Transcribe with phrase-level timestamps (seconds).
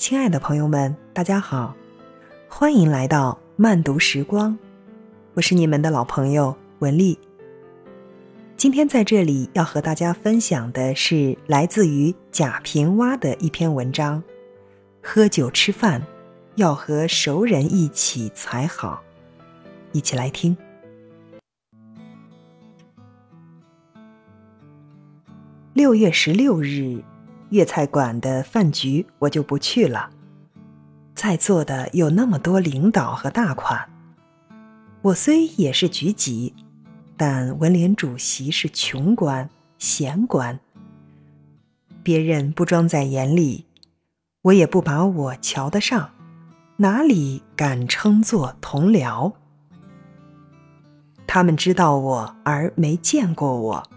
[0.00, 1.76] 亲爱的朋友们，大家好，
[2.48, 4.58] 欢迎来到慢读时光，
[5.34, 7.18] 我是你们的老朋友文丽。
[8.56, 14.22] 今天在这里要和大家分享的是来自于贾平凹的一篇文章：
[15.02, 16.02] 喝酒吃饭
[16.54, 19.02] 要和熟人一起才好。
[19.92, 20.56] 一起来听。
[25.74, 27.04] 六月十六日。
[27.50, 30.10] 粤菜馆的饭局我就不去了。
[31.14, 33.88] 在座的有那么多领导和大款，
[35.02, 36.54] 我虽也是局级，
[37.16, 40.58] 但文联主席是穷官闲官。
[42.02, 43.66] 别人不装在眼里，
[44.42, 46.10] 我也不把我瞧得上，
[46.78, 49.34] 哪里敢称作同僚？
[51.26, 53.90] 他们知道我而没见过我，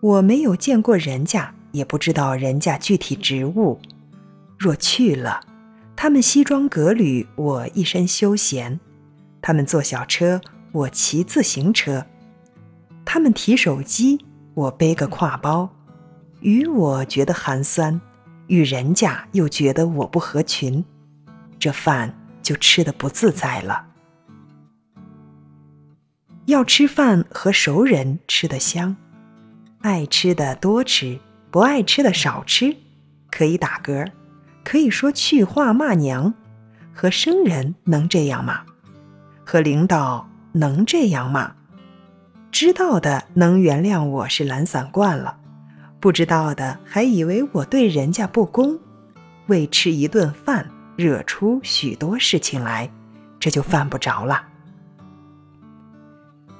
[0.00, 1.54] 我没有见过人家。
[1.72, 3.80] 也不知道人家具体职务，
[4.58, 5.40] 若去了，
[5.96, 8.78] 他们西装革履，我一身休闲；
[9.40, 12.04] 他们坐小车，我骑自行车；
[13.04, 15.68] 他们提手机，我背个挎包。
[16.40, 18.00] 与我觉得寒酸，
[18.48, 20.84] 与人家又觉得我不合群，
[21.58, 22.12] 这饭
[22.42, 23.86] 就吃得不自在了。
[26.46, 28.96] 要吃饭和熟人吃得香，
[29.82, 31.18] 爱吃的多吃。
[31.52, 32.74] 不爱吃的少吃，
[33.30, 34.10] 可以打嗝，
[34.64, 36.32] 可以说去话骂娘，
[36.94, 38.62] 和生人能这样吗？
[39.44, 41.54] 和领导能这样吗？
[42.50, 45.36] 知道的能原谅我是懒散惯了，
[46.00, 48.80] 不知道的还以为我对人家不公，
[49.48, 50.66] 为吃一顿饭
[50.96, 52.90] 惹出许多事情来，
[53.38, 54.42] 这就犯不着了。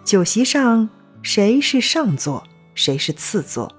[0.05, 0.91] 酒席上
[1.23, 3.75] 谁是上座，谁是次座？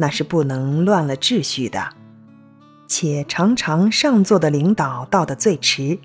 [0.00, 1.88] 那是不能乱了秩序的，
[2.86, 5.98] 且常常上座的领导到的最迟，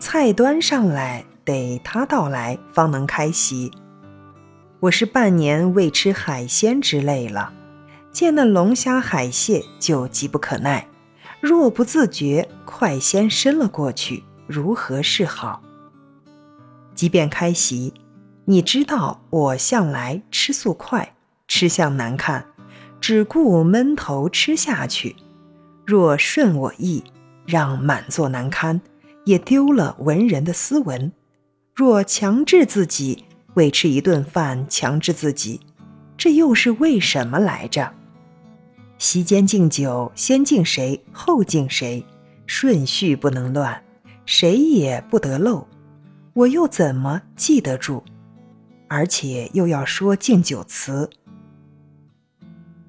[0.00, 3.70] 菜端上来得他到来方能开席。
[4.80, 7.52] 我是半年未吃海鲜之类了，
[8.10, 10.88] 见那龙虾海蟹就急不可耐，
[11.42, 15.60] 若不自觉快先伸了过去，如何是好？
[16.94, 17.92] 即便开席，
[18.46, 21.14] 你知道我向来吃素快，
[21.46, 22.46] 吃相难看。
[23.08, 25.16] 只顾闷头吃下去，
[25.86, 27.02] 若顺我意，
[27.46, 28.82] 让满座难堪，
[29.24, 31.10] 也丢了文人的斯文；
[31.74, 33.24] 若强制自己
[33.54, 35.58] 为吃一顿饭，强制自己，
[36.18, 37.90] 这又是为什么来着？
[38.98, 42.04] 席间敬酒，先敬谁，后敬谁，
[42.44, 43.82] 顺序不能乱，
[44.26, 45.66] 谁也不得漏，
[46.34, 48.02] 我又怎么记得住？
[48.86, 51.08] 而且又要说敬酒词。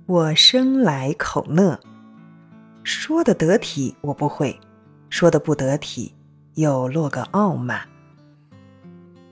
[0.09, 1.80] 我生来口讷，
[2.81, 4.59] 说的得体我不会，
[5.08, 6.16] 说的不得体
[6.56, 7.88] 又落个傲慢。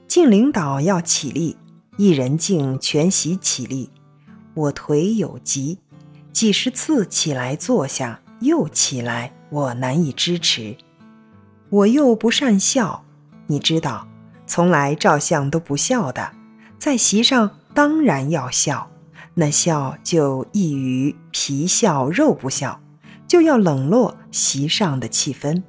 [0.06, 1.58] 敬领导要起立，
[1.98, 3.90] 一人敬全席起立，
[4.54, 5.80] 我腿有疾，
[6.32, 10.78] 几十次起来坐下又起来，我难以支持。
[11.70, 13.04] 我又不善笑，
[13.48, 14.08] 你知道，
[14.46, 16.34] 从来照相都不笑的，
[16.78, 18.92] 在席上当然要笑。
[19.40, 22.82] 那笑就异于皮笑肉不笑，
[23.28, 25.62] 就要冷落席上的气氛。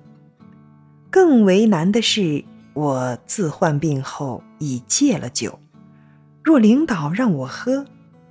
[1.11, 2.43] 更为难的是，
[2.73, 5.61] 我自患病后已戒了酒。
[6.43, 7.85] 若领导让我喝，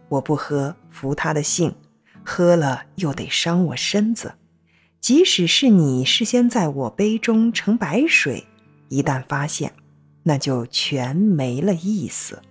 [0.10, 1.70] 我不喝，服他的性；
[2.26, 4.34] 喝了又得伤我身子。
[5.00, 8.48] 即使是你事先在我杯中盛白水，
[8.90, 9.72] 一旦发现，
[10.24, 12.42] 那就全没了意思。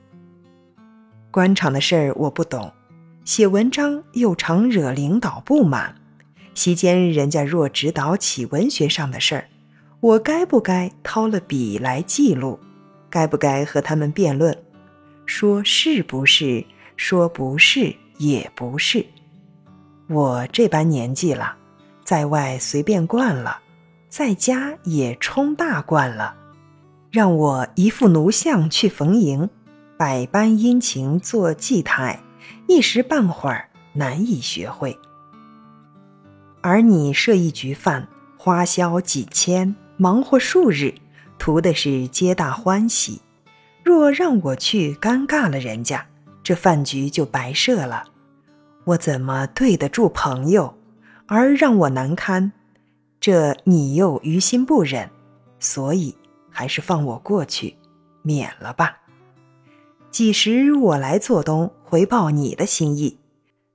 [1.32, 2.72] 官场的事儿我不懂，
[3.26, 5.96] 写文章又常惹领导不满。
[6.54, 9.48] 席间人家若指导起文学上的事儿，
[9.98, 12.56] 我该不该掏了笔来记录？
[13.10, 14.56] 该不该和他们辩论？
[15.26, 16.64] 说是不是？
[16.96, 19.04] 说不是也不是。
[20.08, 21.56] 我这般年纪了，
[22.04, 23.58] 在外随便惯了，
[24.08, 26.32] 在家也冲大惯了，
[27.10, 29.50] 让我一副奴相去逢迎。
[29.98, 32.20] 百般殷勤做祭态，
[32.66, 34.98] 一时半会儿难以学会。
[36.60, 40.94] 而你设一局饭，花销几千，忙活数日，
[41.38, 43.20] 图的是皆大欢喜。
[43.84, 46.06] 若让我去，尴尬了人家，
[46.42, 48.04] 这饭局就白设了。
[48.84, 50.76] 我怎么对得住朋友？
[51.28, 52.52] 而让我难堪，
[53.20, 55.10] 这你又于心不忍，
[55.58, 56.16] 所以
[56.50, 57.76] 还是放我过去，
[58.22, 58.96] 免了吧。
[60.16, 63.18] 几时我来做东回报你的心意？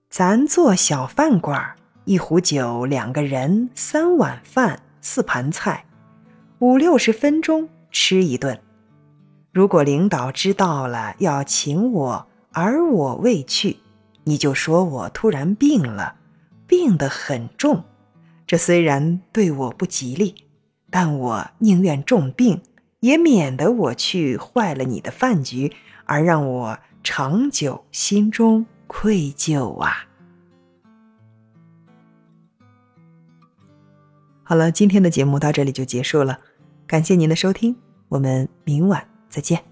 [0.10, 5.86] 咱做小饭馆，一壶酒，两个人，三碗饭，四盘菜，
[6.58, 8.60] 五六十分钟吃一顿。
[9.54, 13.78] 如果领导知道了要请我，而我未去，
[14.24, 16.16] 你就说我突然病了，
[16.66, 17.84] 病得很重。
[18.48, 20.34] 这虽然对我不吉利，
[20.90, 22.64] 但我宁愿重病，
[23.02, 25.72] 也免得我去坏了你的饭局，
[26.12, 30.06] 而让我长久心中愧疚啊。
[34.44, 36.38] 好了，今天的节目到这里就结束了，
[36.86, 37.78] 感谢您的收听，
[38.10, 39.08] 我们明晚。
[39.30, 39.71] 再见。